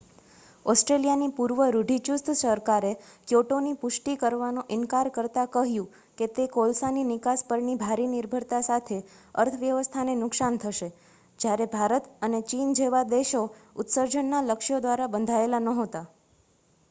ઑસ્ટ્રેલિયાની 0.65 1.33
પૂર્વ 1.33 1.59
રૂઢિચુસ્ત 1.73 2.29
સરકારે 2.37 2.93
ક્યોટોની 3.27 3.73
પુષ્ટિ 3.81 4.13
કરવાનો 4.21 4.63
ઇનકાર 4.75 5.09
કરતાં 5.11 5.51
કહ્યું 5.51 5.91
કે 6.17 6.27
તે 6.31 6.45
કોલસાની 6.55 7.03
નિકાસ 7.09 7.43
પરની 7.47 7.75
ભારી 7.81 8.07
નિર્ભરતા 8.13 8.61
સાથે 8.63 8.97
અર્થવ્યવસ્થાને 9.35 10.15
નુકસાન 10.17 10.57
થશે 10.61 10.89
જ્યારે 11.39 11.67
ભારત 11.71 12.09
અને 12.23 12.39
ચીન 12.47 12.73
જેવા 12.75 13.03
દેશો 13.11 13.43
ઉત્સર્જનના 13.77 14.41
લક્ષ્યો 14.47 14.81
દ્વારા 14.81 15.11
બંધાયેલા 15.11 15.63
નહોતા 15.67 16.03